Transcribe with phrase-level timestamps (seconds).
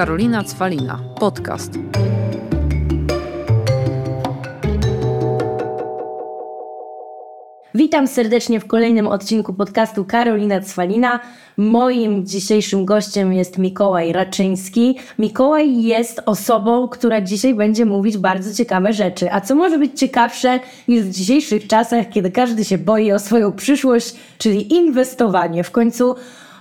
[0.00, 0.98] Karolina Cwalina.
[1.18, 1.72] Podcast.
[7.74, 11.20] Witam serdecznie w kolejnym odcinku podcastu Karolina Cwalina.
[11.56, 14.98] Moim dzisiejszym gościem jest Mikołaj Raczyński.
[15.18, 19.32] Mikołaj jest osobą, która dzisiaj będzie mówić bardzo ciekawe rzeczy.
[19.32, 23.52] A co może być ciekawsze niż w dzisiejszych czasach, kiedy każdy się boi o swoją
[23.52, 25.64] przyszłość, czyli inwestowanie.
[25.64, 26.14] W końcu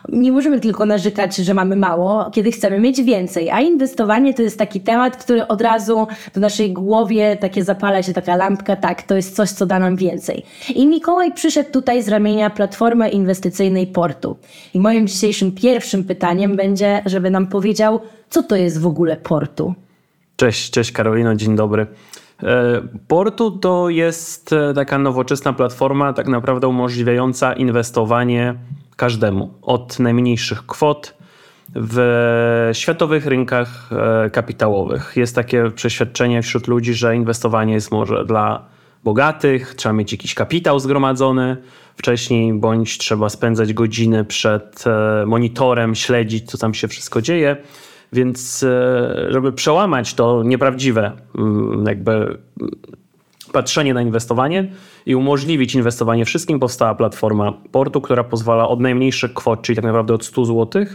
[0.10, 3.50] nie możemy tylko narzekać, że mamy mało, kiedy chcemy mieć więcej.
[3.50, 8.14] A inwestowanie to jest taki temat, który od razu w naszej głowie takie zapala się
[8.14, 10.44] taka lampka, tak, to jest coś, co da nam więcej.
[10.76, 14.38] I Mikołaj przyszedł tutaj z ramienia Platformy Inwestycyjnej Portu.
[14.74, 19.74] I moim dzisiejszym pierwszym pytaniem będzie, żeby nam powiedział, co to jest w ogóle Portu.
[20.36, 21.88] Cześć, cześć Karolino, dzień dobry.
[22.44, 28.56] E, Portu to jest e, taka nowoczesna platforma, tak naprawdę umożliwiająca inwestowanie
[29.00, 31.18] każdemu, od najmniejszych kwot
[31.76, 35.14] w światowych rynkach e, kapitałowych.
[35.16, 38.66] Jest takie przeświadczenie wśród ludzi, że inwestowanie jest może dla
[39.04, 41.58] bogatych, trzeba mieć jakiś kapitał zgromadzony
[41.96, 47.58] wcześniej, bądź trzeba spędzać godziny przed e, monitorem, śledzić, co tam się wszystko dzieje.
[48.14, 52.38] Więc, e, żeby przełamać to nieprawdziwe, mm, jakby
[53.52, 54.72] patrzenie na inwestowanie
[55.06, 60.14] i umożliwić inwestowanie wszystkim, powstała platforma portu, która pozwala od najmniejszych kwot, czyli tak naprawdę
[60.14, 60.86] od 100 zł,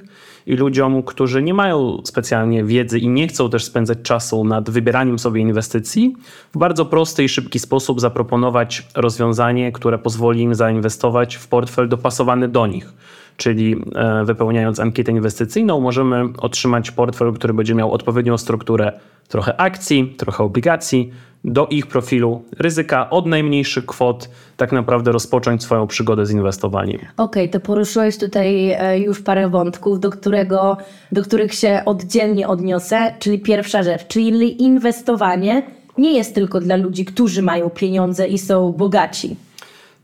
[0.47, 5.19] i ludziom, którzy nie mają specjalnie wiedzy i nie chcą też spędzać czasu nad wybieraniem
[5.19, 6.17] sobie inwestycji,
[6.55, 12.49] w bardzo prosty i szybki sposób zaproponować rozwiązanie, które pozwoli im zainwestować w portfel dopasowany
[12.49, 12.93] do nich.
[13.37, 18.93] Czyli e, wypełniając ankietę inwestycyjną, możemy otrzymać portfel, który będzie miał odpowiednią strukturę
[19.29, 21.13] trochę akcji, trochę obligacji,
[21.45, 26.97] do ich profilu ryzyka od najmniejszych kwot, tak naprawdę rozpocząć swoją przygodę z inwestowaniem.
[26.97, 30.77] Okej, okay, to poruszyłeś tutaj e, już parę wątków, do, którego,
[31.13, 35.63] do których się oddzielnie odniosę, czyli pierwsza rzecz, czyli inwestowanie
[35.99, 39.37] nie jest tylko dla ludzi, którzy mają pieniądze i są bogaci.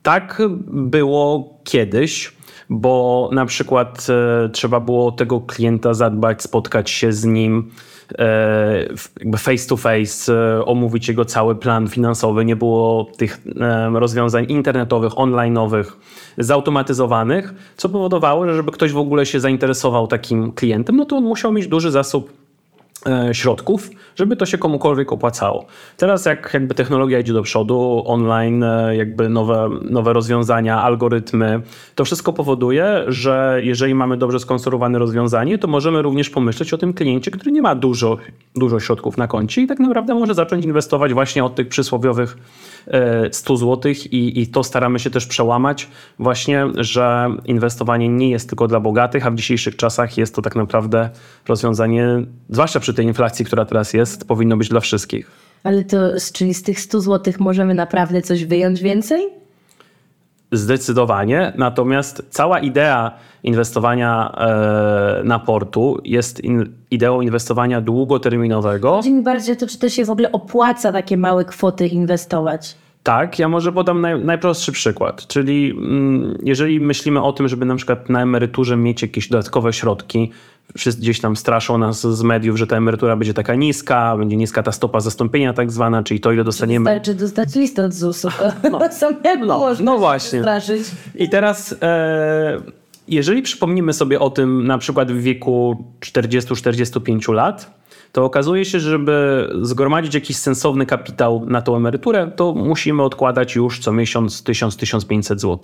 [0.02, 2.32] Tak było kiedyś
[2.70, 7.70] bo na przykład e, trzeba było tego klienta zadbać, spotkać się z nim,
[8.18, 12.44] e, face to face, e, omówić jego cały plan finansowy.
[12.44, 13.40] Nie było tych
[13.92, 15.84] rozwiązań internetowych, online'owych,
[16.38, 21.24] zautomatyzowanych, co powodowało, że żeby ktoś w ogóle się zainteresował takim klientem, no to on
[21.24, 22.39] musiał mieć duży zasób
[23.32, 25.66] środków, żeby to się komukolwiek opłacało.
[25.96, 31.62] Teraz jak jakby technologia idzie do przodu, online, e, jakby nowe, nowe rozwiązania, algorytmy,
[31.94, 36.94] to wszystko powoduje, że jeżeli mamy dobrze skonstruowane rozwiązanie, to możemy również pomyśleć o tym
[36.94, 38.16] kliencie, który nie ma dużo,
[38.56, 42.36] dużo środków na koncie i tak naprawdę może zacząć inwestować właśnie od tych przysłowiowych
[43.32, 48.48] 100 e, zł i, i to staramy się też przełamać właśnie, że inwestowanie nie jest
[48.48, 51.10] tylko dla bogatych, a w dzisiejszych czasach jest to tak naprawdę
[51.48, 52.06] rozwiązanie,
[52.48, 55.30] zwłaszcza przy tej inflacji, która teraz jest, powinno być dla wszystkich.
[55.64, 55.98] Ale to,
[56.32, 59.39] czyli z tych 100 zł możemy naprawdę coś wyjąć więcej?
[60.52, 61.52] Zdecydowanie.
[61.56, 63.12] Natomiast cała idea
[63.42, 69.00] inwestowania e, na portu jest in, ideą inwestowania długoterminowego.
[69.04, 72.76] Mi bardziej to, czy to się w ogóle opłaca takie małe kwoty inwestować.
[73.02, 77.76] Tak, ja może podam naj, najprostszy przykład, czyli mm, jeżeli myślimy o tym, żeby na
[77.76, 80.30] przykład na emeryturze mieć jakieś dodatkowe środki,
[80.78, 84.62] wszyscy gdzieś tam straszą nas z mediów, że ta emerytura będzie taka niska, będzie niska
[84.62, 86.90] ta stopa zastąpienia tak zwana, czyli to ile dostaniemy.
[86.90, 88.28] Wystarczy dostać listę od ZUS-u,
[88.70, 88.80] no,
[89.46, 90.40] no, no właśnie.
[90.40, 90.82] Straszyć.
[91.14, 91.74] I teraz...
[91.82, 97.79] E, jeżeli przypomnimy sobie o tym na przykład w wieku 40-45 lat,
[98.12, 103.54] to okazuje się, że żeby zgromadzić jakiś sensowny kapitał na tą emeryturę, to musimy odkładać
[103.54, 105.58] już co miesiąc 1000-1500 zł,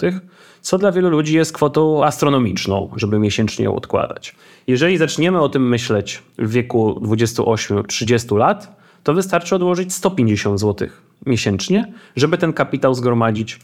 [0.61, 4.35] co dla wielu ludzi jest kwotą astronomiczną, żeby miesięcznie ją odkładać.
[4.67, 10.89] Jeżeli zaczniemy o tym myśleć w wieku 28-30 lat, to wystarczy odłożyć 150 zł
[11.27, 13.59] miesięcznie, żeby ten kapitał zgromadzić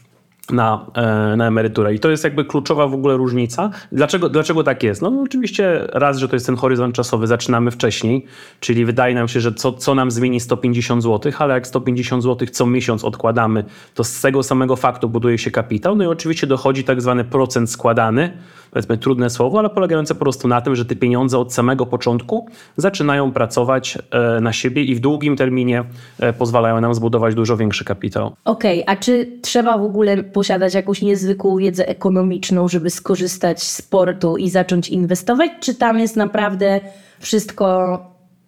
[0.51, 1.93] na, e, na emeryturę.
[1.93, 3.69] I to jest jakby kluczowa w ogóle różnica.
[3.91, 5.01] Dlaczego, dlaczego tak jest?
[5.01, 8.25] No, oczywiście raz, że to jest ten horyzont czasowy, zaczynamy wcześniej,
[8.59, 12.47] czyli wydaje nam się, że co, co nam zmieni 150 zł, ale jak 150 zł
[12.51, 13.63] co miesiąc odkładamy,
[13.93, 15.95] to z tego samego faktu buduje się kapitał.
[15.95, 18.37] No i oczywiście dochodzi tak zwany procent składany,
[18.73, 22.47] powiedzmy trudne słowo, ale polegające po prostu na tym, że te pieniądze od samego początku
[22.77, 25.83] zaczynają pracować e, na siebie i w długim terminie
[26.19, 28.35] e, pozwalają nam zbudować dużo większy kapitał.
[28.45, 33.81] Okej, okay, a czy trzeba w ogóle posiadać jakąś niezwykłą wiedzę ekonomiczną, żeby skorzystać z
[33.81, 35.51] portu i zacząć inwestować?
[35.59, 36.79] Czy tam jest naprawdę
[37.19, 37.99] wszystko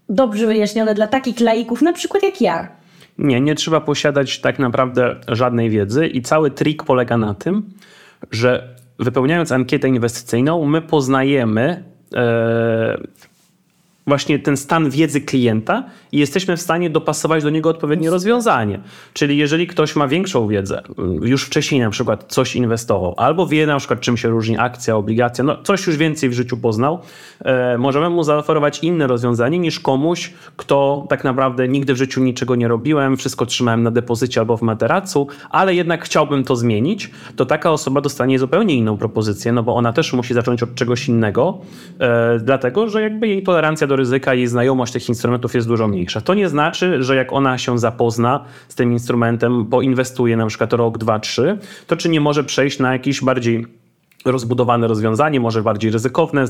[0.09, 2.67] dobrze wyjaśnione dla takich laików, na przykład jak ja?
[3.17, 7.63] Nie, nie trzeba posiadać tak naprawdę żadnej wiedzy i cały trik polega na tym,
[8.31, 11.83] że wypełniając ankietę inwestycyjną, my poznajemy
[12.15, 12.97] e,
[14.07, 18.79] właśnie ten stan wiedzy klienta i jesteśmy w stanie dopasować do niego odpowiednie rozwiązanie.
[19.13, 20.81] Czyli jeżeli ktoś ma większą wiedzę,
[21.21, 25.43] już wcześniej na przykład coś inwestował, albo wie na przykład czym się różni akcja, obligacja,
[25.43, 26.99] no coś już więcej w życiu poznał,
[27.39, 32.55] e, możemy mu zaoferować inne rozwiązanie niż komuś, kto tak naprawdę nigdy w życiu niczego
[32.55, 37.45] nie robiłem, wszystko trzymałem na depozycie albo w materacu, ale jednak chciałbym to zmienić, to
[37.45, 41.57] taka osoba dostanie zupełnie inną propozycję, no bo ona też musi zacząć od czegoś innego,
[41.99, 46.21] e, dlatego że jakby jej tolerancja do ryzyka i znajomość tych instrumentów jest dużo mniejsza.
[46.21, 50.73] To nie znaczy, że jak ona się zapozna z tym instrumentem, bo inwestuje na przykład
[50.73, 51.57] rok, dwa, trzy,
[51.87, 53.65] to czy nie może przejść na jakiś bardziej
[54.25, 56.45] rozbudowane rozwiązanie, może bardziej ryzykowne,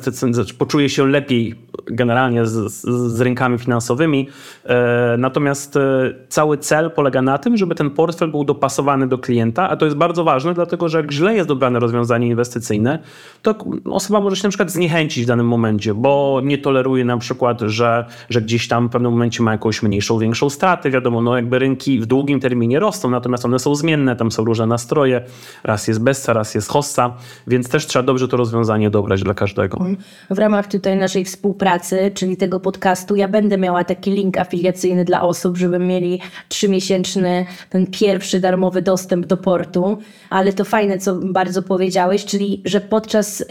[0.58, 1.56] poczuje się lepiej
[1.86, 4.28] generalnie z, z, rynkami finansowymi.
[4.66, 9.70] E, natomiast e, cały cel polega na tym, żeby ten portfel był dopasowany do klienta,
[9.70, 13.00] a to jest bardzo ważne, dlatego że jak źle jest dobrane rozwiązanie inwestycyjne,
[13.42, 13.56] to
[13.86, 18.06] osoba może się na przykład zniechęcić w danym momencie, bo nie toleruje na przykład, że,
[18.30, 20.90] że gdzieś tam w pewnym momencie ma jakąś mniejszą, większą stratę.
[20.90, 24.66] Wiadomo, no jakby rynki w długim terminie rosną, natomiast one są zmienne, tam są różne
[24.68, 25.22] nastroje.
[25.64, 27.14] Raz jest Bessa, raz jest Hossa,
[27.48, 29.86] więc więc też trzeba dobrze to rozwiązanie dobrać dla każdego.
[30.30, 35.22] W ramach tutaj naszej współpracy, czyli tego podcastu, ja będę miała taki link afiliacyjny dla
[35.22, 39.98] osób, żeby mieli trzymiesięczny, ten pierwszy darmowy dostęp do portu,
[40.30, 43.46] ale to fajne, co bardzo powiedziałeś, czyli że podczas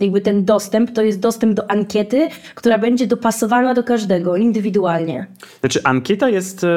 [0.00, 5.26] jakby ten dostęp to jest dostęp do ankiety, która będzie dopasowana do każdego indywidualnie.
[5.60, 6.68] Znaczy ankieta jest e,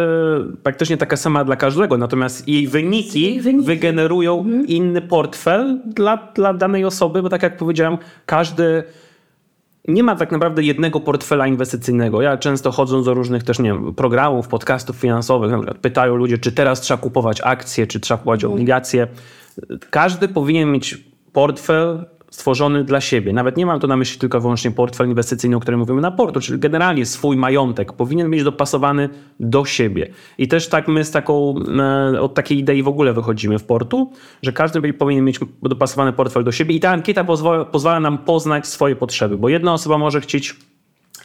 [0.63, 3.65] praktycznie taka sama dla każdego, natomiast jej wyniki, wyniki.
[3.65, 4.67] wygenerują mhm.
[4.67, 8.83] inny portfel dla, dla danej osoby, bo tak jak powiedziałem, każdy
[9.87, 12.21] nie ma tak naprawdę jednego portfela inwestycyjnego.
[12.21, 16.81] Ja często chodząc do różnych też, nie wiem, programów, podcastów finansowych, pytają ludzie, czy teraz
[16.81, 19.07] trzeba kupować akcje, czy trzeba kupować obligacje.
[19.89, 20.97] Każdy powinien mieć
[21.33, 23.33] portfel stworzony dla siebie.
[23.33, 26.39] Nawet nie mam tu na myśli tylko wyłącznie portfel inwestycyjny, o którym mówimy na portu,
[26.39, 30.11] czyli generalnie swój majątek powinien być dopasowany do siebie.
[30.37, 31.55] I też tak my z taką,
[32.13, 34.11] e, od takiej idei w ogóle wychodzimy w portu,
[34.41, 38.67] że każdy powinien mieć dopasowany portfel do siebie i ta ankieta pozwala, pozwala nam poznać
[38.67, 40.55] swoje potrzeby, bo jedna osoba może chcieć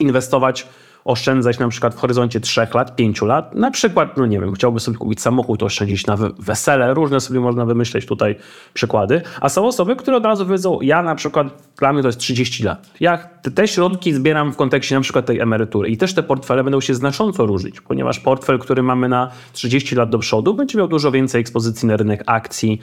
[0.01, 0.67] inwestować
[1.07, 3.55] oszczędzać na przykład w horyzoncie 3 lat, 5 lat.
[3.55, 7.67] Na przykład, no nie wiem, chciałby sobie kupić samochód, oszczędzić na wesele, różne sobie można
[7.67, 8.37] wymyśleć tutaj
[8.75, 9.23] przykłady.
[9.41, 11.47] A są osoby, które od razu wiedzą, ja na przykład,
[11.79, 12.91] dla mnie to jest 30 lat.
[13.01, 13.19] Ja
[13.55, 16.95] te środki zbieram w kontekście na przykład tej emerytury i też te portfele będą się
[16.95, 21.41] znacząco różnić, ponieważ portfel, który mamy na 30 lat do przodu, będzie miał dużo więcej
[21.41, 22.81] ekspozycji na rynek akcji,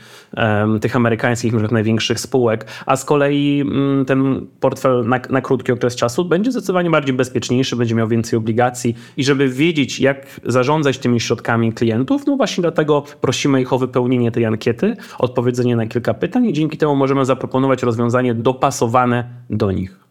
[0.81, 5.95] tych amerykańskich, może największych spółek, a z kolei um, ten portfel na, na krótki okres
[5.95, 11.19] czasu będzie zdecydowanie bardziej bezpieczniejszy, będzie miał więcej obligacji i żeby wiedzieć, jak zarządzać tymi
[11.19, 16.45] środkami klientów, no właśnie dlatego prosimy ich o wypełnienie tej ankiety, odpowiedzenie na kilka pytań
[16.45, 20.03] i dzięki temu możemy zaproponować rozwiązanie dopasowane do nich.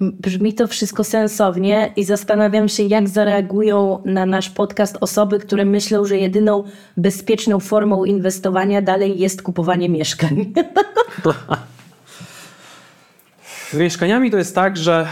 [0.00, 6.04] Brzmi to wszystko sensownie i zastanawiam się, jak zareagują na nasz podcast osoby, które myślą,
[6.04, 6.64] że jedyną
[6.96, 10.52] bezpieczną formą inwestowania dalej jest kupowanie mieszkań.
[13.70, 15.06] Z mieszkaniami to jest tak, że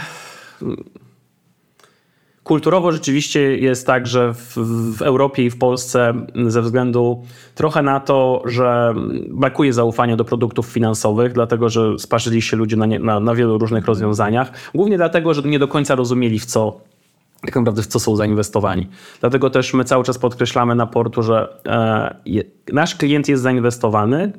[2.45, 4.57] Kulturowo rzeczywiście jest tak, że w,
[4.97, 6.13] w, Europie i w Polsce
[6.47, 7.23] ze względu
[7.55, 8.93] trochę na to, że
[9.29, 13.57] brakuje zaufania do produktów finansowych, dlatego że sparzyli się ludzie na, nie, na, na wielu
[13.57, 16.79] różnych rozwiązaniach, głównie dlatego, że nie do końca rozumieli w co
[17.41, 18.87] tak naprawdę w co są zainwestowani.
[19.19, 22.15] Dlatego też my cały czas podkreślamy na portu, że e,
[22.73, 24.33] nasz klient jest zainwestowany,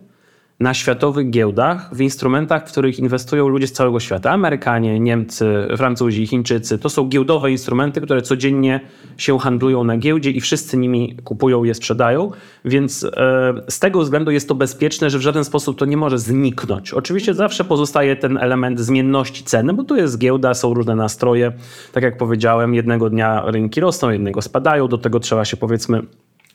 [0.61, 4.31] na światowych giełdach w instrumentach, w których inwestują ludzie z całego świata.
[4.31, 6.79] Amerykanie, Niemcy, Francuzi, Chińczycy.
[6.79, 8.81] To są giełdowe instrumenty, które codziennie
[9.17, 12.31] się handlują na giełdzie i wszyscy nimi kupują je, sprzedają.
[12.65, 16.19] Więc e, z tego względu jest to bezpieczne, że w żaden sposób to nie może
[16.19, 16.95] zniknąć.
[16.95, 21.53] Oczywiście zawsze pozostaje ten element zmienności ceny, bo tu jest giełda, są różne nastroje.
[21.93, 24.89] Tak jak powiedziałem, jednego dnia rynki rosną, jednego spadają.
[24.89, 26.03] Do tego trzeba się powiedzmy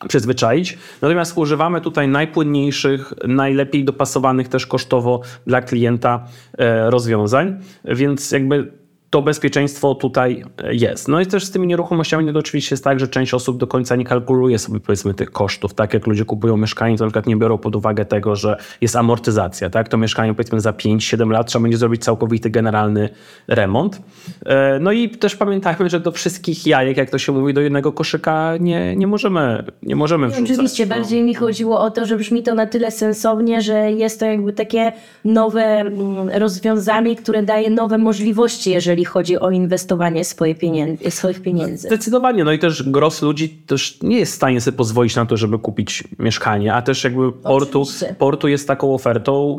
[0.07, 0.77] przyzwyczaić.
[1.01, 6.27] Natomiast używamy tutaj najpłynniejszych, najlepiej dopasowanych też kosztowo dla klienta
[6.57, 8.80] e, rozwiązań, więc jakby
[9.11, 11.07] to bezpieczeństwo tutaj e, jest.
[11.07, 13.95] No i też z tymi nieruchomościami to oczywiście jest tak, że część osób do końca
[13.95, 15.73] nie kalkuluje sobie powiedzmy tych kosztów.
[15.73, 18.95] Tak jak ludzie kupują mieszkanie, to na przykład nie biorą pod uwagę tego, że jest
[18.95, 19.69] amortyzacja.
[19.69, 19.89] Tak?
[19.89, 23.09] To mieszkanie powiedzmy za 5-7 lat trzeba będzie zrobić całkowity generalny
[23.47, 24.01] remont.
[24.45, 27.91] E, no i też pamiętajmy, że do wszystkich jajek, jak to się mówi, do jednego
[27.91, 30.51] koszyka nie, nie możemy nie możemy wrzucać.
[30.51, 30.95] Oczywiście, no.
[30.95, 34.53] bardziej mi chodziło o to, że brzmi to na tyle sensownie, że jest to jakby
[34.53, 34.91] takie
[35.25, 41.41] nowe mm, rozwiązanie, które daje nowe możliwości, jeżeli jeżeli chodzi o inwestowanie swoje pieniędzy, swoich
[41.41, 41.87] pieniędzy.
[41.87, 45.37] Zdecydowanie, no i też gros ludzi też nie jest w stanie sobie pozwolić na to,
[45.37, 48.15] żeby kupić mieszkanie, a też jakby portu, Oczywiście.
[48.19, 49.57] portu jest taką ofertą,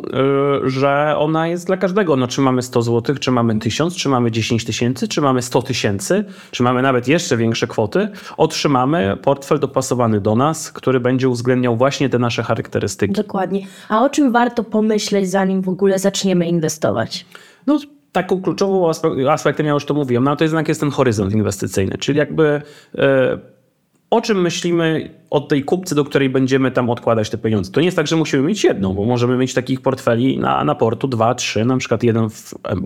[0.65, 2.17] y, że ona jest dla każdego.
[2.17, 5.63] No czy mamy 100 zł, czy mamy 1000, czy mamy 10 tysięcy, czy mamy 100
[5.63, 11.77] tysięcy, czy mamy nawet jeszcze większe kwoty, otrzymamy portfel dopasowany do nas, który będzie uwzględniał
[11.77, 13.13] właśnie te nasze charakterystyki.
[13.13, 13.67] Dokładnie.
[13.89, 17.27] A o czym warto pomyśleć, zanim w ogóle zaczniemy inwestować?
[17.67, 17.79] No,
[18.13, 21.99] taką kluczową aspe- aspektem, ja już to mówiłem, no to jednak jest ten horyzont inwestycyjny,
[21.99, 22.63] czyli jakby
[22.99, 23.39] e,
[24.13, 27.73] o czym myślimy od tej kupcy, do której będziemy tam odkładać te pieniądze.
[27.73, 30.75] To nie jest tak, że musimy mieć jedną, bo możemy mieć takich portfeli na, na
[30.75, 32.29] portu dwa, trzy, na przykład jeden,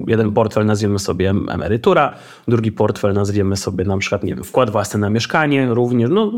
[0.07, 2.15] jeden portfel nazwiemy sobie em- emerytura,
[2.49, 6.11] drugi portfel nazwiemy sobie na przykład, nie wiem, wkład własny na mieszkanie również.
[6.11, 6.33] No,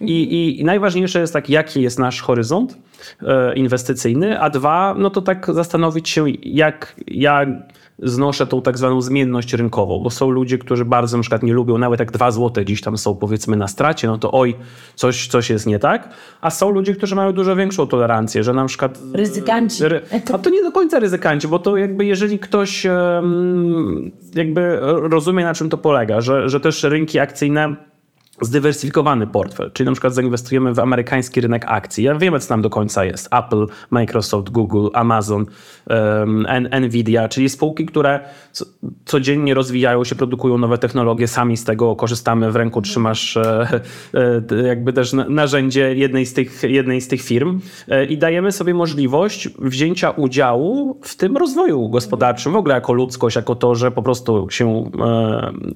[0.00, 2.78] i, i, I najważniejsze jest tak, jaki jest nasz horyzont
[3.22, 7.46] e, inwestycyjny, a dwa, no to tak zastanowić się, jak ja
[7.98, 11.78] znoszę tą tak zwaną zmienność rynkową, bo są ludzie, którzy bardzo na przykład nie lubią,
[11.78, 14.56] nawet jak dwa złote gdzieś tam są powiedzmy na stracie, no to oj,
[14.94, 16.08] coś, coś jest nie tak,
[16.40, 18.98] a są ludzie, którzy mają dużo większą tolerancję, że na przykład...
[19.12, 19.84] Ryzykanci.
[19.84, 20.00] Ry-
[20.34, 22.86] A to nie do końca ryzykanci, bo to jakby jeżeli ktoś
[24.34, 27.76] jakby rozumie na czym to polega, że, że też rynki akcyjne
[28.40, 32.04] zdywersyfikowany portfel, czyli na przykład zainwestujemy w amerykański rynek akcji.
[32.04, 33.28] Ja wiem, co tam do końca jest.
[33.34, 35.46] Apple, Microsoft, Google, Amazon,
[35.86, 36.46] um,
[36.80, 38.20] Nvidia, czyli spółki, które
[38.52, 38.64] co,
[39.04, 43.80] codziennie rozwijają się, produkują nowe technologie, sami z tego korzystamy, w ręku trzymasz e,
[44.14, 48.52] e, jakby też na- narzędzie jednej z tych, jednej z tych firm e, i dajemy
[48.52, 53.90] sobie możliwość wzięcia udziału w tym rozwoju gospodarczym, w ogóle jako ludzkość, jako to, że
[53.90, 54.90] po prostu się,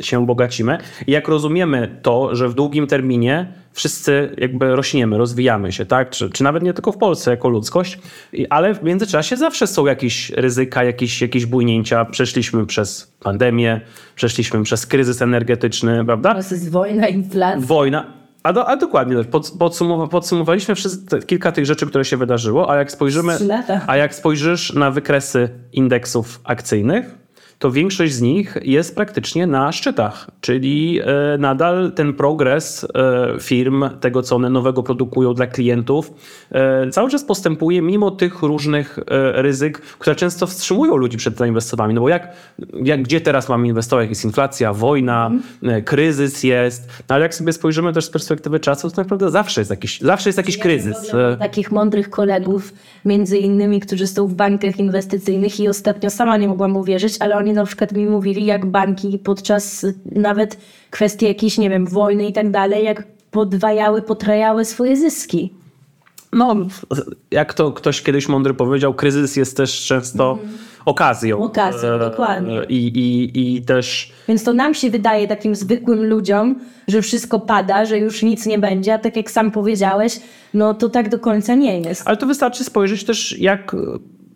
[0.01, 0.79] się bogacimy.
[1.07, 6.11] I jak rozumiemy to, że w długim terminie wszyscy jakby rośniemy, rozwijamy się, tak?
[6.11, 7.99] Czy, czy nawet nie tylko w Polsce jako ludzkość,
[8.51, 12.05] ale w międzyczasie zawsze są jakieś ryzyka, jakieś, jakieś bójnięcia.
[12.05, 13.81] Przeszliśmy przez pandemię,
[14.15, 16.33] przeszliśmy przez kryzys energetyczny, prawda?
[16.33, 17.67] To jest wojna, inflacja.
[17.67, 18.21] Wojna.
[18.43, 22.71] A, do, a dokładnie, pod, podsumowa, podsumowaliśmy wszystkie, te, kilka tych rzeczy, które się wydarzyło,
[22.71, 23.39] a jak spojrzymy,
[23.87, 27.20] a jak spojrzysz na wykresy indeksów akcyjnych,
[27.61, 31.05] to większość z nich jest praktycznie na szczytach, czyli e,
[31.39, 36.13] nadal ten progres e, firm, tego co one nowego produkują dla klientów,
[36.53, 38.99] e, cały czas postępuje mimo tych różnych
[39.35, 41.95] ryzyk, które często wstrzymują ludzi przed zainwestowaniami.
[41.95, 42.29] No bo jak,
[42.85, 44.09] jak gdzie teraz mamy inwestować?
[44.09, 45.31] Jest inflacja, wojna,
[45.63, 49.31] e, kryzys jest, no ale jak sobie spojrzymy też z perspektywy czasu, to tak naprawdę
[49.31, 51.15] zawsze jest jakiś, zawsze jest jakiś kryzys.
[51.15, 52.73] E, Takich mądrych kolegów,
[53.05, 57.50] między innymi, którzy są w bankach inwestycyjnych i ostatnio sama nie mogłam uwierzyć, ale oni
[57.53, 60.57] na przykład mi mówili, jak banki podczas nawet
[60.91, 65.55] kwestii jakiejś, nie wiem, wojny i tak dalej, jak podwajały, potrajały swoje zyski.
[66.33, 66.57] No,
[67.31, 70.39] jak to ktoś kiedyś mądry powiedział, kryzys jest też często
[70.85, 71.39] okazją.
[71.39, 72.63] Okazją, E, dokładnie.
[72.69, 77.85] I, i, I też Więc to nam się wydaje takim zwykłym ludziom, że wszystko pada,
[77.85, 80.21] że już nic nie będzie, a tak jak sam powiedziałeś,
[80.55, 82.03] no to tak do końca nie jest.
[82.05, 83.77] Ale to wystarczy spojrzeć też, jak,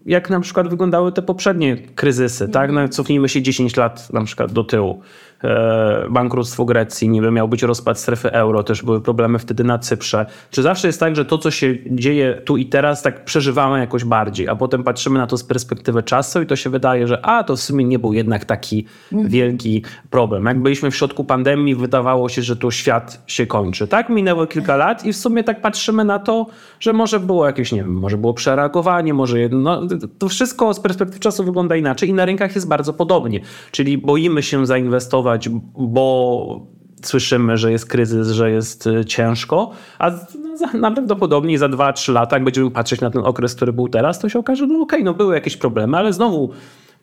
[0.06, 2.49] jak na przykład wyglądały te poprzednie kryzysy.
[2.49, 2.73] Tak?
[2.73, 5.00] No, cofnijmy się 10 lat na przykład do tyłu.
[5.45, 10.26] E, bankructwo Grecji, niby miał być rozpad strefy euro, też były problemy wtedy na Cyprze.
[10.50, 14.05] Czy zawsze jest tak, że to, co się dzieje tu i teraz, tak przeżywamy jakoś
[14.05, 17.45] bardziej, a potem patrzymy na to z perspektywy czasu i to się wydaje, że a,
[17.45, 20.45] to w sumie nie był jednak taki wielki problem.
[20.45, 23.88] Jak byliśmy w środku pandemii, wydawało się, że tu świat się kończy.
[23.88, 26.47] Tak, minęło kilka lat i w sumie tak patrzymy na to,
[26.81, 29.88] że może było jakieś, nie wiem, może było przereagowanie, może jedno, no,
[30.19, 33.41] to wszystko z perspektywy czasu wygląda inaczej i na rynkach jest bardzo podobnie.
[33.71, 35.34] Czyli boimy się zainwestować,
[35.79, 36.67] bo
[37.03, 42.45] słyszymy, że jest kryzys, że jest y, ciężko, a no, najprawdopodobniej za 2-3 lata, jak
[42.45, 45.35] będziemy patrzeć na ten okres, który był teraz, to się okaże, no okej, no były
[45.35, 46.50] jakieś problemy, ale znowu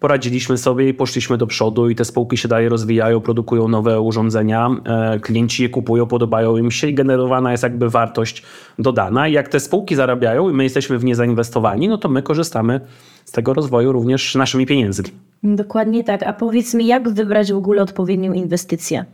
[0.02, 4.70] poradziliśmy sobie i poszliśmy do przodu i te spółki się dalej rozwijają, produkują nowe urządzenia,
[4.86, 8.44] e, klienci je kupują, podobają im się i generowana jest jakby wartość
[8.80, 9.28] dodana.
[9.28, 12.82] I jak te spółki zarabiają i my jesteśmy w nie zainwestowani, no to my korzystamy
[13.26, 15.10] z tego rozwoju również naszymi pieniędzmi.
[15.44, 16.24] Dokładnie tak.
[16.24, 19.06] A powiedz mi, jak wybrać w ogóle odpowiednią inwestycję?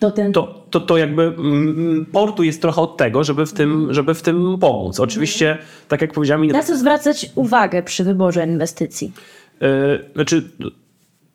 [0.00, 0.32] To ten...
[0.32, 4.22] to, to, to jakby mm, portu jest trochę od tego, żeby w tym, żeby w
[4.22, 5.00] tym pomóc.
[5.00, 9.12] Oczywiście, tak jak powiedziałem, Na co zwracać uwagę przy wyborze inwestycji?
[9.60, 9.68] yy,
[10.14, 10.50] znaczy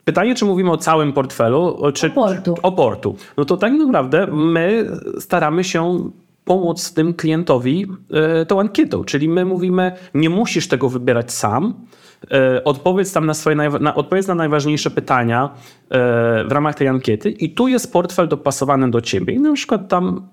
[0.06, 2.56] pytanie, czy mówimy o całym portfelu, czy O portu.
[2.64, 3.16] o portu.
[3.38, 4.88] No to tak naprawdę my
[5.20, 6.10] staramy się
[6.46, 11.74] pomóc tym klientowi yy, tą ankietą, czyli my mówimy, nie musisz tego wybierać sam,
[12.32, 15.98] yy, odpowiedz tam na swoje, na, odpowiedz na najważniejsze pytania yy,
[16.48, 19.34] w ramach tej ankiety i tu jest portfel dopasowany do ciebie.
[19.34, 20.28] I na przykład tam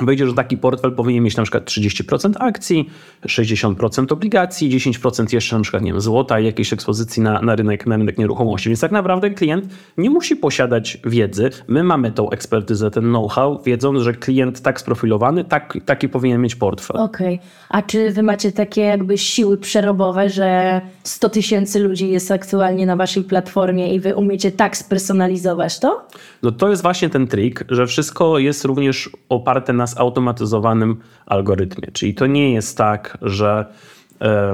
[0.00, 2.90] Wyjdzie, że taki portfel powinien mieć na przykład 30% akcji,
[3.26, 7.86] 60% obligacji, 10% jeszcze na przykład nie wiem, złota i jakiejś ekspozycji na, na, rynek,
[7.86, 8.68] na rynek nieruchomości.
[8.68, 9.64] Więc tak naprawdę klient
[9.98, 11.50] nie musi posiadać wiedzy.
[11.68, 16.56] My mamy tą ekspertyzę, ten know-how, wiedząc, że klient tak sprofilowany, tak, taki powinien mieć
[16.56, 16.96] portfel.
[16.96, 17.34] Okej.
[17.34, 17.48] Okay.
[17.68, 22.96] A czy wy macie takie jakby siły przerobowe, że 100 tysięcy ludzi jest aktualnie na
[22.96, 26.06] waszej platformie i wy umiecie tak spersonalizować to?
[26.42, 31.88] No to jest właśnie ten trik, że wszystko jest również oparte na zautomatyzowanym algorytmie.
[31.92, 33.66] Czyli to nie jest tak, że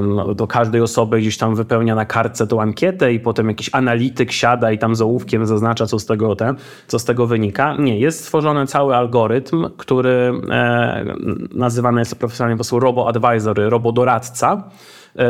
[0.02, 4.32] no, do każdej osoby gdzieś tam wypełnia na kartce tą ankietę i potem jakiś analityk
[4.32, 7.76] siada i tam z ołówkiem zaznacza, co z tego, ten, co z tego wynika.
[7.78, 11.04] Nie, jest stworzony cały algorytm, który e,
[11.54, 14.62] nazywany jest profesjonalnie po prostu robo-advisor, robo-doradca,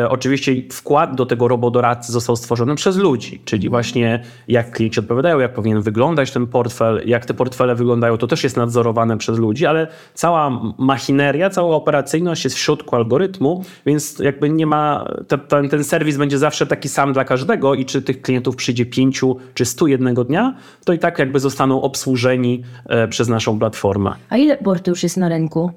[0.09, 5.55] oczywiście wkład do tego robodoradcy został stworzony przez ludzi, czyli właśnie jak klienci odpowiadają, jak
[5.55, 9.87] powinien wyglądać ten portfel, jak te portfele wyglądają, to też jest nadzorowane przez ludzi, ale
[10.15, 15.09] cała machineria, cała operacyjność jest w środku algorytmu, więc jakby nie ma,
[15.49, 19.37] ten, ten serwis będzie zawsze taki sam dla każdego i czy tych klientów przyjdzie pięciu
[19.55, 24.15] czy stu jednego dnia, to i tak jakby zostaną obsłużeni e, przez naszą platformę.
[24.29, 25.71] A ile portu już jest na rynku?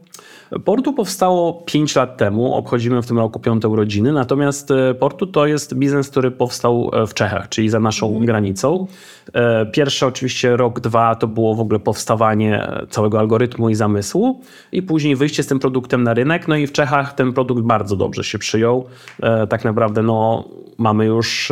[0.65, 5.45] Portu powstało 5 lat temu, obchodzimy w tym roku piąte urodziny, natomiast e, Portu to
[5.45, 8.25] jest biznes, który powstał e, w Czechach, czyli za naszą mhm.
[8.25, 8.87] granicą.
[9.33, 14.83] E, pierwszy oczywiście rok, dwa to było w ogóle powstawanie całego algorytmu i zamysłu i
[14.83, 16.47] później wyjście z tym produktem na rynek.
[16.47, 18.85] No i w Czechach ten produkt bardzo dobrze się przyjął.
[19.49, 20.43] Tak naprawdę no,
[20.77, 21.51] mamy już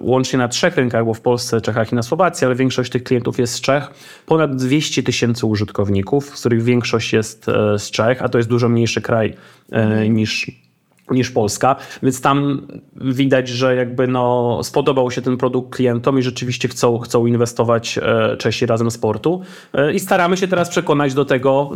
[0.00, 3.38] łącznie na trzech rynkach, bo w Polsce, Czechach i na Słowacji, ale większość tych klientów
[3.38, 3.90] jest z Czech.
[4.26, 7.46] Ponad 200 tysięcy użytkowników, z których większość jest
[7.78, 9.34] z Czech, a to jest dużo mniejszy kraj
[9.72, 10.63] e, niż
[11.10, 16.68] niż Polska, więc tam widać, że jakby no spodobał się ten produkt klientom i rzeczywiście
[16.68, 19.40] chcą, chcą inwestować e, Czesi razem z portu
[19.74, 21.70] e, i staramy się teraz przekonać do tego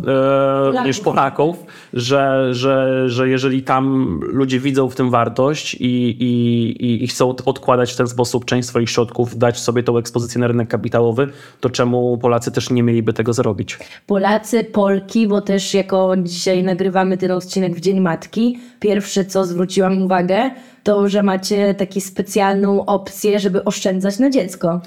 [0.77, 7.03] e, niż Polaków, że, że, że jeżeli tam ludzie widzą w tym wartość i, i,
[7.03, 10.67] i chcą odkładać w ten sposób część swoich środków, dać sobie tą ekspozycję na rynek
[10.67, 11.27] kapitałowy,
[11.59, 13.77] to czemu Polacy też nie mieliby tego zrobić?
[14.07, 19.45] Polacy, Polki, bo też jako dzisiaj nagrywamy ten odcinek w Dzień Matki, pierwszy pierwsze, co
[19.45, 20.51] zwróciłam uwagę,
[20.83, 24.81] to, że macie taką specjalną opcję, żeby oszczędzać na dziecko.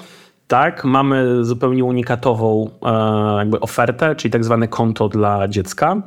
[0.47, 6.01] Tak, mamy zupełnie unikatową e, jakby ofertę, czyli tak zwane konto dla dziecka.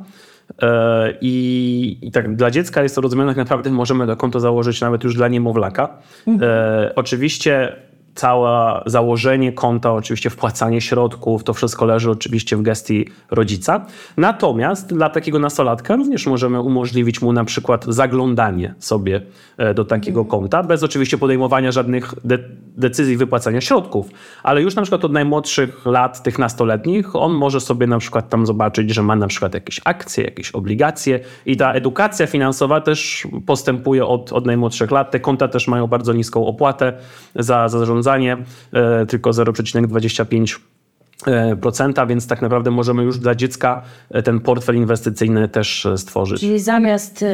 [0.61, 4.81] E, I, I, tak dla dziecka jest to rozumiane, tak naprawdę możemy to konto założyć
[4.81, 5.89] nawet już dla niemowlaka.
[6.27, 6.51] Mhm.
[6.95, 7.75] Oczywiście
[8.17, 13.85] całe założenie konta, oczywiście wpłacanie środków, to wszystko leży oczywiście w gestii rodzica.
[14.17, 19.21] Natomiast dla takiego nastolatka również możemy umożliwić mu na przykład zaglądanie sobie
[19.57, 20.41] e, do takiego mhm.
[20.41, 22.37] konta, bez oczywiście podejmowania żadnych de
[22.77, 24.09] decyzji wypłacania środków,
[24.43, 28.45] ale już na przykład od najmłodszych lat, tych nastoletnich, on może sobie na przykład tam
[28.45, 34.05] zobaczyć, że ma na przykład jakieś akcje, jakieś obligacje i ta edukacja finansowa też postępuje
[34.05, 35.11] od, od najmłodszych lat.
[35.11, 36.93] Te konta też mają bardzo niską opłatę
[37.35, 38.37] za, za zarządzanie zarządzanie,
[38.73, 40.59] e, tylko 0,25
[41.27, 46.39] e, procenta, więc tak naprawdę możemy już dla dziecka e, ten portfel inwestycyjny też stworzyć.
[46.39, 47.25] Czyli zamiast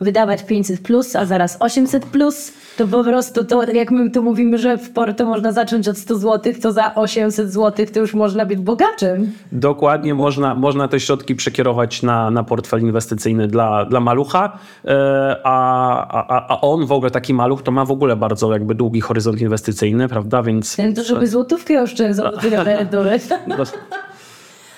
[0.00, 4.58] wydawać 500 plus, a zaraz 800 plus, to po prostu to, jak my tu mówimy,
[4.58, 8.46] że w Porto można zacząć od 100 zł, to za 800 zł to już można
[8.46, 9.32] być bogaczem.
[9.52, 16.28] Dokładnie, można, można te środki przekierować na, na portfel inwestycyjny dla, dla malucha, e, a,
[16.28, 19.40] a, a on w ogóle, taki maluch, to ma w ogóle bardzo jakby długi horyzont
[19.40, 20.76] inwestycyjny, prawda, więc...
[20.76, 23.18] Ten to, żeby złotówkę oszczędzał emerytury.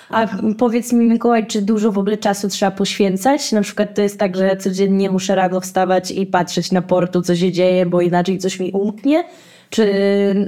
[0.09, 3.51] A powiedz mi, Mikołaj, czy dużo w ogóle czasu trzeba poświęcać?
[3.51, 7.35] Na przykład to jest tak, że codziennie muszę rano wstawać i patrzeć na portu, co
[7.35, 9.23] się dzieje, bo inaczej coś mi umknie?
[9.69, 9.93] Czy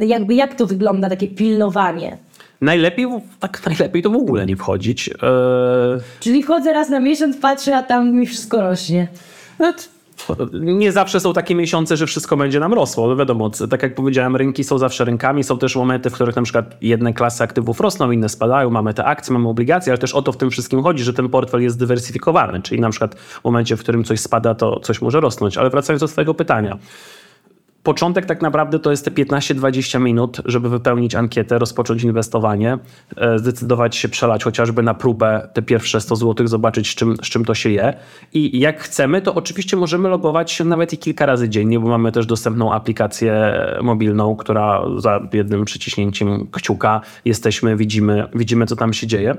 [0.06, 2.18] jakby jak to wygląda, takie pilnowanie?
[2.62, 3.08] Najlepiej,
[3.40, 5.10] tak najlepiej to w ogóle nie wchodzić.
[5.10, 5.18] Eee...
[6.20, 9.08] Czyli wchodzę raz na miesiąc, patrzę, a tam mi wszystko rośnie.
[9.60, 9.74] No,
[10.54, 13.16] nie zawsze są takie miesiące, że wszystko będzie nam rosło.
[13.16, 15.44] Wiadomo, tak jak powiedziałem, rynki są zawsze rynkami.
[15.44, 18.70] Są też momenty, w których na przykład jedne klasy aktywów rosną, inne spadają.
[18.70, 21.30] Mamy te akcje, mamy obligacje, ale też o to w tym wszystkim chodzi, że ten
[21.30, 22.62] portfel jest dywersyfikowany.
[22.62, 25.58] Czyli na przykład w momencie, w którym coś spada, to coś może rosnąć.
[25.58, 26.78] Ale wracając do Twojego pytania.
[27.84, 32.78] Początek tak naprawdę to jest te 15-20 minut, żeby wypełnić ankietę, rozpocząć inwestowanie,
[33.18, 37.30] e, zdecydować się przelać chociażby na próbę te pierwsze 100 zł, zobaczyć z czym, z
[37.30, 37.94] czym to się je.
[38.34, 42.12] I jak chcemy, to oczywiście możemy logować się nawet i kilka razy dziennie, bo mamy
[42.12, 49.08] też dostępną aplikację mobilną, która za jednym przyciśnięciem kciuka jesteśmy, widzimy, widzimy co tam się
[49.08, 49.38] dzieje.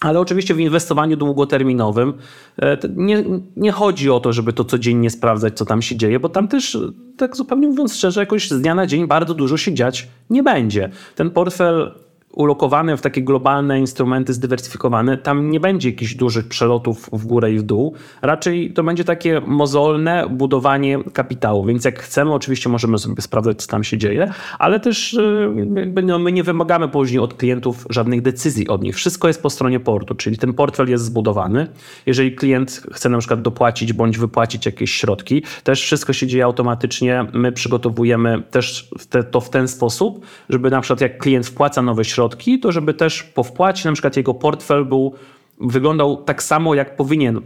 [0.00, 2.14] Ale oczywiście w inwestowaniu długoterminowym
[2.62, 3.24] e, nie,
[3.56, 6.78] nie, chodzi o to, żeby to codziennie sprawdzać, co tam się dzieje, bo tam też,
[7.16, 10.90] tak zupełnie mówiąc szczerze, jakoś z dnia na dzień bardzo dużo się dziać nie będzie.
[11.14, 11.94] Ten portfel
[12.32, 17.58] ulokowane w takie globalne instrumenty zdywersyfikowane, tam nie będzie jakichś dużych przelotów w górę i
[17.58, 17.94] w dół.
[18.22, 21.64] Raczej to będzie takie mozolne budowanie kapitału.
[21.64, 26.18] Więc jak chcemy, oczywiście możemy sobie sprawdzać, co tam się dzieje, ale też y, no,
[26.18, 28.96] my nie wymagamy później od klientów żadnych decyzji od nich.
[28.96, 31.66] Wszystko jest po stronie portu, czyli ten portfel jest zbudowany.
[32.06, 37.26] Jeżeli klient chce na przykład dopłacić bądź wypłacić jakieś środki, też wszystko się dzieje automatycznie.
[37.32, 38.90] My przygotowujemy też
[39.30, 42.94] to w ten sposób, żeby na przykład jak klient wpłaca nowe środki, środki, to żeby
[42.94, 45.14] też po wpłacie na przykład jego portfel był,
[45.60, 47.40] wyglądał tak samo, jak powinien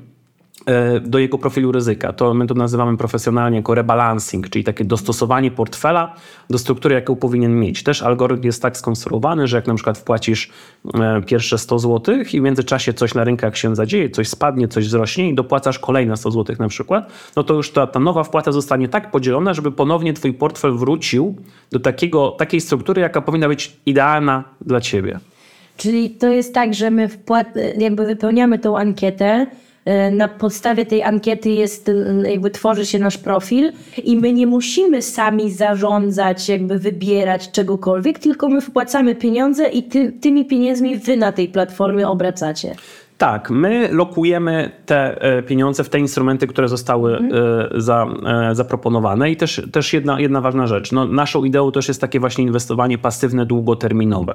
[1.02, 2.12] do jego profilu ryzyka.
[2.12, 6.14] To my to nazywamy profesjonalnie jako rebalancing, czyli takie dostosowanie portfela
[6.50, 7.82] do struktury, jaką powinien mieć.
[7.82, 10.50] Też algorytm jest tak skonstruowany, że jak na przykład wpłacisz
[10.94, 14.86] e, pierwsze 100 zł i w międzyczasie coś na rynkach się zadzieje, coś spadnie, coś
[14.86, 18.52] wzrośnie i dopłacasz kolejne 100 zł na przykład, no to już ta, ta nowa wpłata
[18.52, 21.36] zostanie tak podzielona, żeby ponownie twój portfel wrócił
[21.70, 25.18] do takiego, takiej struktury, jaka powinna być idealna dla ciebie.
[25.76, 29.46] Czyli to jest tak, że my wpłat- jakby wypełniamy tą ankietę, e,
[30.12, 33.72] na podstawie tej ankiety jest, e, jakby tworzy się nasz profil
[34.04, 40.12] i my nie musimy sami zarządzać, jakby wybierać czegokolwiek, tylko my wpłacamy pieniądze i ty,
[40.12, 42.74] tymi pieniędzmi wy na tej platformie obracacie.
[43.18, 47.80] Tak, my lokujemy te e, pieniądze w te instrumenty, które zostały mhm.
[47.80, 48.06] za,
[48.52, 49.30] zaproponowane.
[49.30, 50.92] I też, też jedna, jedna ważna rzecz.
[50.92, 54.34] No, naszą ideą też jest takie właśnie inwestowanie pasywne, długoterminowe.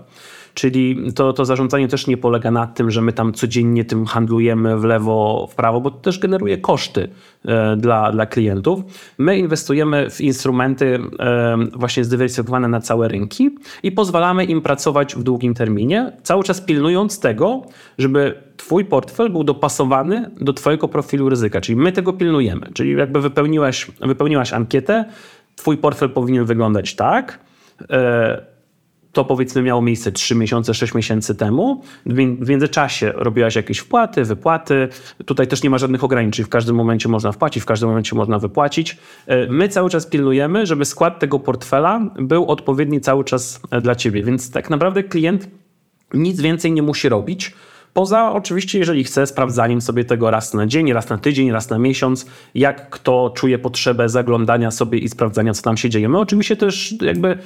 [0.57, 4.77] Czyli to, to zarządzanie też nie polega na tym, że my tam codziennie tym handlujemy
[4.77, 7.09] w lewo, w prawo, bo to też generuje koszty
[7.45, 8.79] e, dla, dla klientów.
[9.17, 15.23] My inwestujemy w instrumenty e, właśnie zdywersyfikowane na całe rynki i pozwalamy im pracować w
[15.23, 17.61] długim terminie, cały czas pilnując tego,
[17.97, 22.69] żeby Twój portfel był dopasowany do Twojego profilu ryzyka, czyli my tego pilnujemy.
[22.73, 25.05] Czyli jakby wypełniłaś, wypełniłaś ankietę,
[25.55, 27.39] Twój portfel powinien wyglądać tak.
[29.17, 31.81] To powiedzmy miało miejsce 3 miesiące, 6 miesięcy temu.
[32.05, 34.87] W międzyczasie robiłaś jakieś wpłaty, wypłaty.
[35.25, 36.45] Tutaj też nie ma żadnych ograniczeń.
[36.45, 38.97] W każdym momencie można wpłacić, w każdym momencie można wypłacić.
[39.27, 43.95] E, my cały czas pilnujemy, żeby skład tego portfela był odpowiedni cały czas e, dla
[43.95, 44.23] ciebie.
[44.23, 45.47] Więc tak naprawdę klient
[46.13, 47.53] nic więcej nie musi robić.
[47.93, 51.79] Poza oczywiście, jeżeli chce, sprawdzaniem sobie tego raz na dzień, raz na tydzień, raz na
[51.79, 56.09] miesiąc, jak kto czuje potrzebę zaglądania sobie i sprawdzania, co tam się dzieje.
[56.09, 57.37] My oczywiście też jakby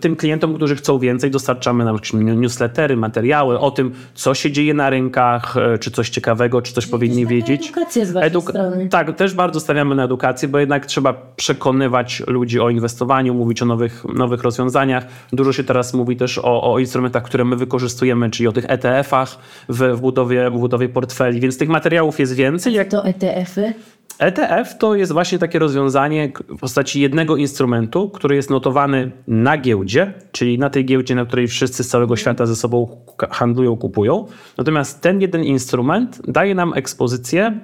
[0.00, 4.90] tym klientom, którzy chcą więcej, dostarczamy nam newslettery, materiały o tym, co się dzieje na
[4.90, 7.66] rynkach, e, czy coś ciekawego, czy coś powinni wiedzieć.
[7.66, 8.88] Edukację z waszej Eduk strony.
[8.88, 13.64] Tak, też bardzo stawiamy na edukację, bo jednak trzeba przekonywać ludzi o inwestowaniu, mówić o
[13.64, 15.06] nowych, nowych rozwiązaniach.
[15.32, 19.38] Dużo się teraz mówi też o, o instrumentach, które my wykorzystujemy, czyli o tych ETF-ach
[19.68, 22.74] w w budowie, w budowie portfeli, więc tych materiałów jest więcej.
[22.74, 22.88] Jak...
[22.88, 23.74] To ETF-y?
[24.18, 30.12] ETF to jest właśnie takie rozwiązanie w postaci jednego instrumentu, który jest notowany na giełdzie,
[30.32, 32.96] czyli na tej giełdzie, na której wszyscy z całego świata ze sobą
[33.30, 34.26] handlują, kupują.
[34.58, 37.58] Natomiast ten jeden instrument daje nam ekspozycję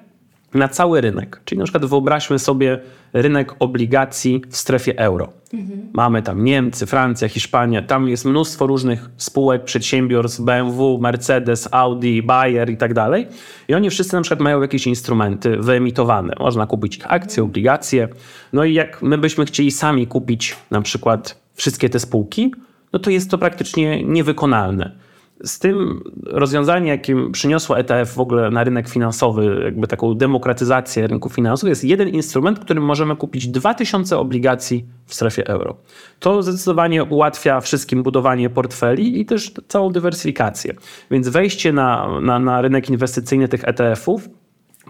[0.54, 1.40] na cały rynek.
[1.44, 2.78] Czyli na przykład wyobraźmy sobie
[3.12, 5.32] rynek obligacji w strefie euro.
[5.52, 5.80] Mhm.
[5.92, 12.70] Mamy tam Niemcy, Francja, Hiszpania, tam jest mnóstwo różnych spółek, przedsiębiorstw, BMW, Mercedes, Audi, Bayer
[12.70, 13.26] i tak dalej.
[13.68, 16.34] I oni wszyscy na przykład mają jakieś instrumenty wyemitowane.
[16.40, 18.08] Można kupić ich akcje, obligacje.
[18.52, 22.54] No i jak my byśmy chcieli sami kupić na przykład wszystkie te spółki,
[22.92, 25.09] no to jest to praktycznie niewykonalne
[25.44, 31.29] z tym rozwiązaniem, jakim przyniosło ETF w ogóle na rynek finansowy, jakby taką demokratyzację rynku
[31.29, 35.76] finansów, jest jeden instrument, którym możemy kupić 2000 obligacji w strefie euro.
[36.18, 40.74] To zdecydowanie ułatwia wszystkim budowanie portfeli i też całą dywersyfikację.
[41.11, 44.29] Więc wejście na, na, na rynek inwestycyjny tych ETF-ów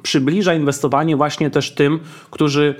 [0.03, 2.75] przybliża inwestowanie właśnie też tym, którzy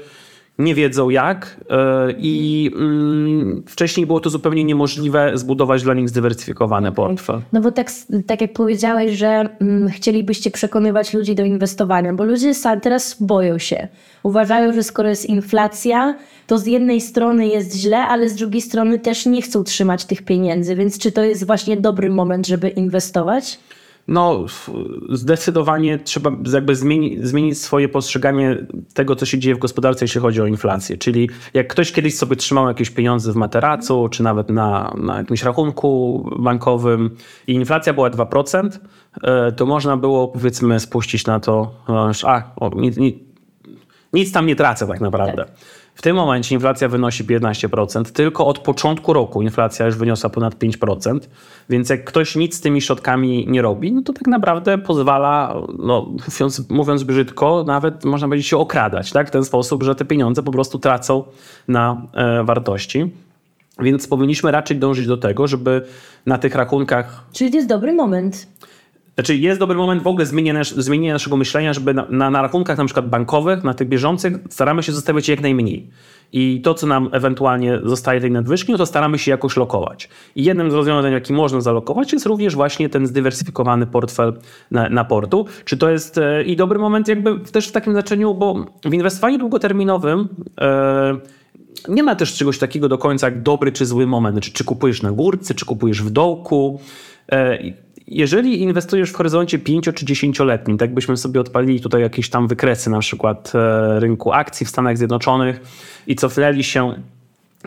[0.59, 6.93] nie wiedzą jak e, i mm, wcześniej było to zupełnie niemożliwe zbudować dla nich zdywersyfikowany
[6.93, 7.41] portfel.
[7.53, 7.91] No bo tak,
[8.27, 13.89] tak jak powiedziałeś, że mm, chcielibyście przekonywać ludzi do inwestowania, bo ludzie teraz boją się.
[14.23, 16.15] Uważają, że skoro jest inflacja,
[16.47, 20.23] to z jednej strony jest źle, ale z drugiej strony też nie chcą trzymać tych
[20.23, 23.59] pieniędzy, więc czy to jest właśnie dobry moment, żeby inwestować?
[24.09, 24.45] No,
[25.09, 30.41] zdecydowanie trzeba jakby zmienić, zmienić swoje postrzeganie tego, co się dzieje w gospodarce, jeśli chodzi
[30.41, 30.99] o inflację.
[30.99, 35.43] Czyli jak ktoś kiedyś sobie trzymał jakieś pieniądze w materacu, czy nawet na, na jakimś
[35.43, 37.11] rachunku bankowym
[37.47, 38.71] i inflacja była 2%,
[39.23, 41.75] e, to można było powiedzmy spuścić na to,
[42.25, 43.17] a, o, nic, nic,
[44.13, 45.45] nic tam nie tracę tak naprawdę.
[45.45, 45.55] Tak.
[46.01, 48.13] W tym momencie inflacja wynosi 15%.
[48.13, 51.19] Tylko od początku roku inflacja już wyniosła ponad 5%.
[51.71, 56.07] Więc jak ktoś nic z tymi środkami nie robi, no to tak naprawdę pozwala, no,
[56.29, 59.29] mówiąc, mówiąc brzydko, nawet można powiedzieć się okradać tak?
[59.29, 61.25] w ten sposób, że te pieniądze po prostu tracą
[61.69, 63.11] na e, wartości.
[63.79, 65.87] Więc powinniśmy raczej dążyć do tego, żeby
[66.27, 68.47] na tych rachunkach Czyli to jest dobry moment.
[69.21, 72.79] Znaczy jest dobry moment w ogóle zmienienia, zmienienia naszego myślenia, żeby na, na, na rachunkach
[72.79, 75.91] na przykład bankowych, na tych bieżących staramy się zostawiać jak najmniej.
[76.33, 80.09] I to, co nam ewentualnie zostaje tej nadwyżki, no to staramy się jakoś lokować.
[80.37, 84.33] I jednym z rozwiązań, jaki można zalokować, jest również właśnie ten zdywersyfikowany portfel
[84.71, 85.47] na, na portu.
[85.65, 89.39] Czy to jest e, i dobry moment jakby też w takim znaczeniu, bo w inwestowaniu
[89.39, 90.29] długoterminowym
[90.61, 91.19] e,
[91.89, 94.41] nie ma też czegoś takiego do końca jak dobry czy zły moment.
[94.41, 96.81] Czy, czy kupujesz na górce, czy kupujesz w dołku.
[97.33, 97.59] E,
[98.11, 102.91] jeżeli inwestujesz w horyzoncie 5 czy 10-letnim, tak byśmy sobie odpalili tutaj jakieś tam wykresy,
[102.91, 105.61] na przykład e, rynku akcji w Stanach Zjednoczonych
[106.07, 106.95] i cofnęli się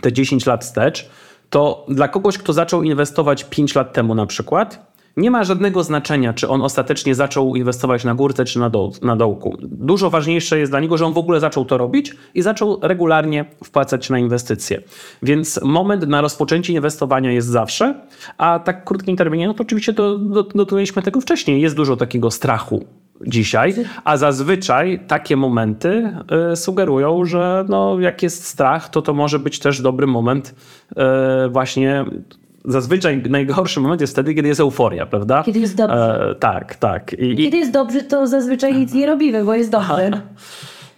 [0.01, 1.09] te 10 lat wstecz,
[1.49, 6.33] to dla kogoś, kto zaczął inwestować 5 lat temu na przykład, nie ma żadnego znaczenia,
[6.33, 9.57] czy on ostatecznie zaczął inwestować na górce czy na, doł na dołku.
[9.61, 13.45] Dużo ważniejsze jest dla niego, że on w ogóle zaczął to robić i zaczął regularnie
[13.63, 14.81] wpłacać na inwestycje.
[15.23, 18.01] Więc moment na rozpoczęcie inwestowania jest zawsze,
[18.37, 20.17] a tak krótkim terminie, no to oczywiście to
[20.55, 21.61] dotujemy tego wcześniej.
[21.61, 22.85] Jest dużo takiego strachu
[23.27, 23.73] dzisiaj,
[24.03, 26.13] a zazwyczaj takie momenty
[26.51, 30.55] y, sugerują, że no, jak jest strach, to to może być też dobry moment
[30.91, 32.05] y, właśnie
[32.65, 35.43] zazwyczaj najgorszy moment jest wtedy, kiedy jest euforia, prawda?
[35.43, 36.29] Kiedy jest dobrze.
[36.31, 37.13] E, tak, tak.
[37.13, 40.11] I, Kiedy jest dobrze, to zazwyczaj nic nie robimy, bo jest dobrze.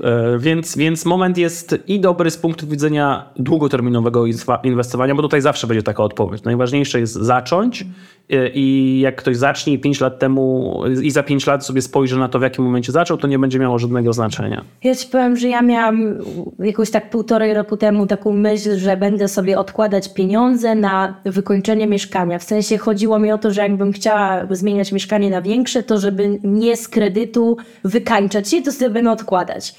[0.03, 4.25] E, więc, więc moment jest i dobry z punktu widzenia długoterminowego
[4.63, 6.43] inwestowania, bo tutaj zawsze będzie taka odpowiedź.
[6.43, 7.85] Najważniejsze jest zacząć
[8.29, 12.29] e, i jak ktoś zacznie 5 lat temu i za 5 lat sobie spojrzy na
[12.29, 14.63] to, w jakim momencie zaczął, to nie będzie miało żadnego znaczenia.
[14.83, 16.15] Ja ci powiem, że ja miałam
[16.59, 22.39] jakoś tak półtorej roku temu taką myśl, że będę sobie odkładać pieniądze na wykończenie mieszkania.
[22.39, 26.39] W sensie chodziło mi o to, że jakbym chciała zmieniać mieszkanie na większe, to żeby
[26.43, 29.75] nie z kredytu wykańczać się, to sobie będę odkładać.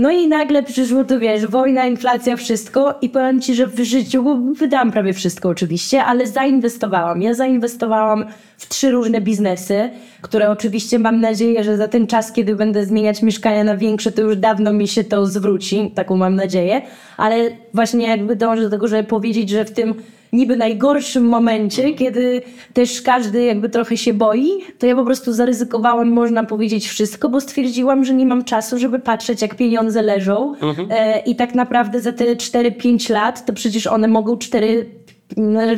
[0.00, 4.52] No i nagle przyszło tu, wiesz, wojna, inflacja, wszystko i powiem Ci, że w życiu
[4.54, 7.22] wydałam prawie wszystko oczywiście, ale zainwestowałam.
[7.22, 8.24] Ja zainwestowałam
[8.58, 9.90] w trzy różne biznesy,
[10.22, 14.22] które oczywiście mam nadzieję, że za ten czas, kiedy będę zmieniać mieszkania na większe, to
[14.22, 16.82] już dawno mi się to zwróci, taką mam nadzieję,
[17.16, 19.94] ale właśnie jakby dążę do tego, żeby powiedzieć, że w tym
[20.32, 22.42] niby najgorszym momencie, kiedy
[22.74, 27.40] też każdy jakby trochę się boi, to ja po prostu zaryzykowałam, można powiedzieć, wszystko, bo
[27.40, 30.54] stwierdziłam, że nie mam czasu, żeby patrzeć, jak pieniądze leżą.
[30.62, 30.88] Mhm.
[30.90, 34.86] E, I tak naprawdę za te 4-5 lat, to przecież one mogą 4,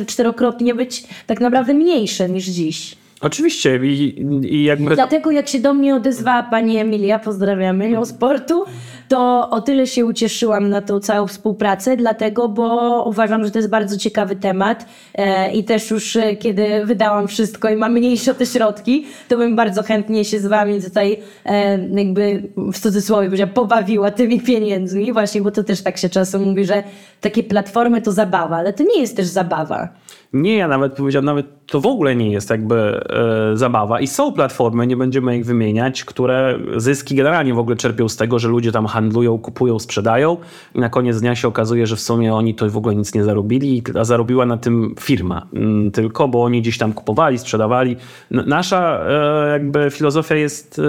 [0.07, 3.02] czterokrotnie być tak naprawdę mniejsze niż dziś.
[3.23, 4.95] Oczywiście i, i jakby...
[4.95, 8.63] Dlatego jak się do mnie odezwała pani Emilia, pozdrawiamy ją z portu,
[9.07, 13.69] to o tyle się ucieszyłam na tą całą współpracę, dlatego, bo uważam, że to jest
[13.69, 18.45] bardzo ciekawy temat e, i też już e, kiedy wydałam wszystko i mam mniejsze te
[18.45, 24.11] środki, to bym bardzo chętnie się z wami tutaj e, jakby w cudzysłowie powiedziała, pobawiła
[24.11, 26.83] tymi pieniędzmi, właśnie, bo to też tak się czasem mówi, że
[27.21, 29.89] takie platformy to zabawa, ale to nie jest też zabawa.
[30.33, 33.99] Nie, ja nawet powiedziałem, nawet to w ogóle nie jest jakby e, zabawa.
[33.99, 38.39] I są platformy, nie będziemy ich wymieniać, które zyski generalnie w ogóle czerpią z tego,
[38.39, 40.37] że ludzie tam handlują, kupują, sprzedają
[40.75, 43.23] i na koniec dnia się okazuje, że w sumie oni to w ogóle nic nie
[43.23, 47.95] zarobili, a zarobiła na tym firma mm, tylko, bo oni gdzieś tam kupowali, sprzedawali.
[48.31, 50.83] Nasza e, jakby filozofia jest e,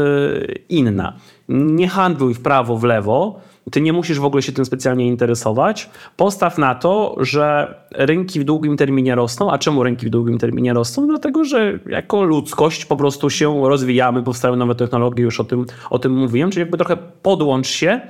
[0.68, 1.16] inna.
[1.48, 5.90] Nie handluj w prawo, w lewo, ty nie musisz w ogóle się tym specjalnie interesować.
[6.16, 9.50] Postaw na to, że rynki w długim terminie rosną.
[9.50, 11.07] A czemu rynki w długim terminie rosną?
[11.07, 15.98] Dlatego, że jako ludzkość po prostu się rozwijamy, powstają nowe technologie, już o tym, o
[15.98, 16.50] tym mówiłem.
[16.50, 18.00] Czyli jakby trochę podłącz się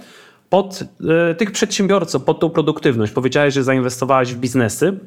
[0.50, 0.84] pod
[1.30, 3.12] y, tych przedsiębiorców, pod tą produktywność.
[3.12, 4.98] Powiedziałeś, że zainwestowałaś w biznesy,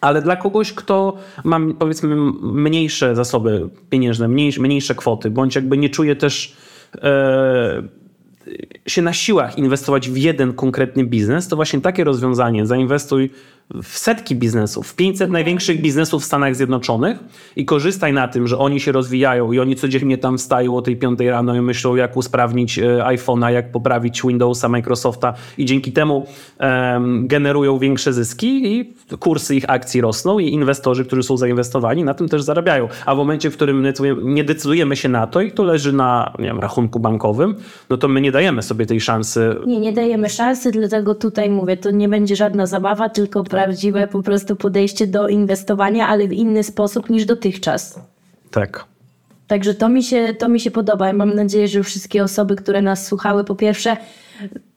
[0.00, 5.88] ale dla kogoś, kto ma powiedzmy mniejsze zasoby pieniężne, mniejsze, mniejsze kwoty, bądź jakby nie
[5.88, 6.56] czuje też.
[6.94, 8.04] Y,
[8.86, 13.30] się na siłach inwestować w jeden konkretny biznes, to właśnie takie rozwiązanie, zainwestuj
[13.82, 17.18] w setki biznesów, w 500 największych biznesów w Stanach Zjednoczonych
[17.56, 20.96] i korzystaj na tym, że oni się rozwijają i oni codziennie tam wstają o tej
[20.96, 26.26] 5 rano i myślą, jak usprawnić e, iPhone'a, jak poprawić Windowsa, Microsofta i dzięki temu
[26.60, 32.14] um, generują większe zyski i kursy ich akcji rosną i inwestorzy, którzy są zainwestowani, na
[32.14, 32.88] tym też zarabiają.
[33.06, 33.86] A w momencie, w którym
[34.22, 37.54] nie decydujemy się na to i to leży na wiem, rachunku bankowym,
[37.90, 39.56] no to my nie dajemy sobie tej szansy.
[39.66, 44.22] Nie, nie dajemy szansy, dlatego tutaj mówię, to nie będzie żadna zabawa, tylko prawdziwe po
[44.22, 48.00] prostu podejście do inwestowania, ale w inny sposób niż dotychczas.
[48.50, 48.84] Tak.
[49.46, 51.06] Także to mi się, to mi się podoba.
[51.06, 53.96] Ja mam nadzieję, że wszystkie osoby, które nas słuchały, po pierwsze,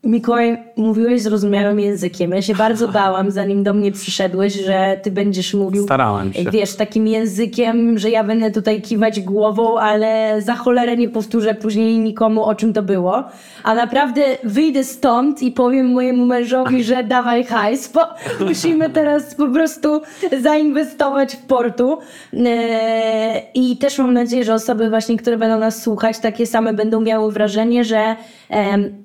[0.03, 2.31] Mikołaj, mówiłeś zrozumiałym językiem.
[2.31, 5.83] Ja się bardzo bałam, zanim do mnie przyszedłeś, że ty będziesz mówił.
[5.83, 6.51] Starałem się.
[6.51, 11.99] Wiesz, takim językiem, że ja będę tutaj kiwać głową, ale za cholerę nie powtórzę później
[11.99, 13.23] nikomu, o czym to było.
[13.63, 18.01] A naprawdę wyjdę stąd i powiem mojemu mężowi, że dawaj hajs, bo
[18.47, 20.01] musimy teraz po prostu
[20.41, 21.97] zainwestować w portu.
[22.33, 27.01] Eee, I też mam nadzieję, że osoby właśnie, które będą nas słuchać, takie same będą
[27.01, 28.15] miały wrażenie, że
[28.49, 29.03] em,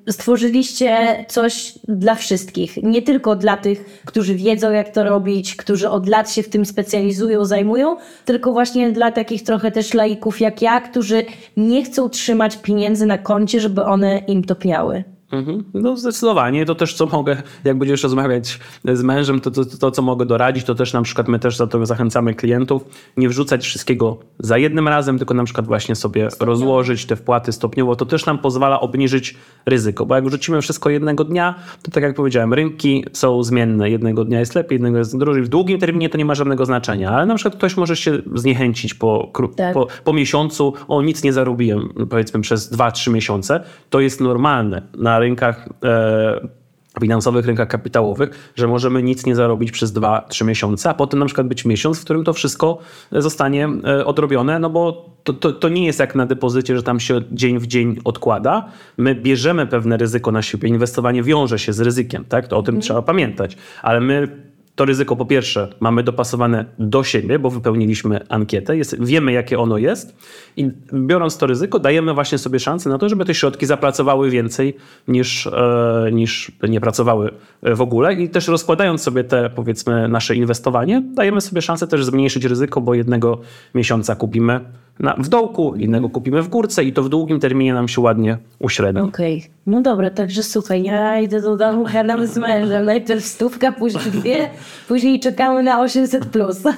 [1.28, 2.76] coś dla wszystkich.
[2.82, 6.66] Nie tylko dla tych, którzy wiedzą, jak to robić, którzy od lat się w tym
[6.66, 11.24] specjalizują, zajmują, tylko właśnie dla takich trochę też laików jak ja, którzy
[11.56, 15.04] nie chcą trzymać pieniędzy na koncie, żeby one im topniały.
[15.32, 15.64] Mhm.
[15.74, 16.66] No zdecydowanie.
[16.66, 20.64] To też co mogę, jak będziesz rozmawiać z mężem, to, to, to co mogę doradzić,
[20.64, 22.84] to też na przykład my też za to zachęcamy klientów,
[23.16, 27.96] nie wrzucać wszystkiego za jednym razem, tylko na przykład właśnie sobie rozłożyć te wpłaty stopniowo.
[27.96, 32.14] To też nam pozwala obniżyć ryzyko, bo jak wrzucimy wszystko jednego dnia, to tak jak
[32.14, 33.90] powiedziałem, rynki są zmienne.
[33.90, 35.42] Jednego dnia jest lepiej, jednego jest drożej.
[35.42, 38.94] W długim terminie to nie ma żadnego znaczenia, ale na przykład ktoś może się zniechęcić
[38.94, 39.74] po, Tak.
[39.74, 43.64] po, po miesiącu, o nic nie zarobiłem, powiedzmy przez 2-3 miesiące.
[43.90, 46.62] To jest normalne na rynkach e,
[47.00, 51.46] finansowych, rynkach kapitałowych, że możemy nic nie zarobić przez 2-3 miesiące, a potem na przykład
[51.46, 52.78] być miesiąc, w którym to wszystko
[53.12, 57.00] zostanie e, odrobione, no bo to, to, to nie jest jak na depozycie, że tam
[57.00, 58.68] się dzień w dzień odkłada.
[58.96, 60.68] My bierzemy pewne ryzyko na siebie.
[60.68, 62.48] Inwestowanie wiąże się z ryzykiem, tak?
[62.48, 63.56] To o tym trzeba pamiętać.
[63.82, 64.28] Ale my
[64.74, 69.78] to ryzyko po pierwsze mamy dopasowane do siebie, bo wypełniliśmy ankietę, jest, wiemy jakie ono
[69.78, 70.16] jest
[70.56, 74.76] i biorąc to ryzyko dajemy właśnie sobie szansę na to, żeby te środki zapracowały więcej
[75.08, 77.30] niż, e, niż nie pracowały
[77.62, 78.14] w ogóle.
[78.14, 82.94] I też rozkładając sobie te powiedzmy nasze inwestowanie dajemy sobie szansę też zmniejszyć ryzyko, bo
[82.94, 83.40] jednego
[83.74, 84.60] miesiąca kupimy
[85.00, 88.38] na, w dołku, innego kupimy w górce i to w długim terminie nam się ładnie
[88.58, 89.02] uśredni.
[89.02, 94.10] Okej, no dobra, także słuchaj, ja idę do domu, gadam z mężem, najpierw stówka, później
[94.12, 94.50] dwie,
[94.88, 96.20] później czekamy na 800+.
[96.20, 96.62] Plus.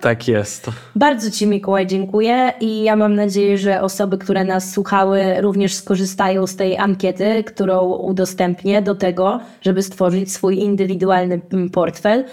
[0.00, 0.70] Tak jest.
[0.96, 6.46] Bardzo Ci Mikołaj dziękuję i ja mam nadzieję, że osoby, które nas słuchały również skorzystają
[6.46, 12.24] z tej ankiety, którą udostępnię do tego, żeby stworzyć swój indywidualny mm, portfel.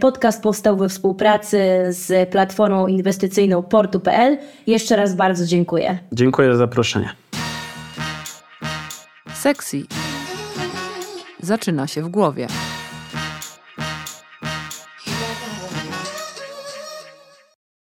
[0.00, 4.38] Podcast powstał we współpracy z platformą inwestycyjną portu.pl.
[4.66, 5.98] Jeszcze raz bardzo dziękuję.
[6.12, 7.08] Dziękuję za zaproszenie.
[9.34, 9.82] Sexy
[11.40, 12.46] zaczyna się w głowie.